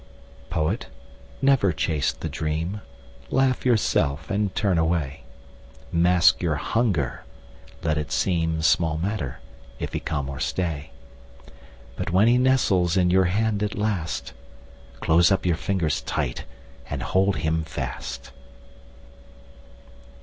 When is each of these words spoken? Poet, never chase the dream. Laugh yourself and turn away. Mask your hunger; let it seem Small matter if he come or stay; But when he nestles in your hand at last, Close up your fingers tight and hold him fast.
Poet, 0.49 0.87
never 1.43 1.71
chase 1.71 2.11
the 2.11 2.27
dream. 2.27 2.81
Laugh 3.29 3.67
yourself 3.67 4.31
and 4.31 4.55
turn 4.55 4.79
away. 4.79 5.25
Mask 5.91 6.41
your 6.41 6.55
hunger; 6.55 7.21
let 7.83 7.99
it 7.99 8.11
seem 8.11 8.63
Small 8.63 8.97
matter 8.97 9.37
if 9.77 9.93
he 9.93 9.99
come 9.99 10.27
or 10.27 10.39
stay; 10.39 10.89
But 11.97 12.09
when 12.09 12.27
he 12.27 12.39
nestles 12.39 12.97
in 12.97 13.11
your 13.11 13.25
hand 13.25 13.61
at 13.61 13.77
last, 13.77 14.33
Close 15.01 15.31
up 15.31 15.45
your 15.45 15.55
fingers 15.55 16.01
tight 16.01 16.45
and 16.89 17.03
hold 17.03 17.35
him 17.35 17.63
fast. 17.63 18.31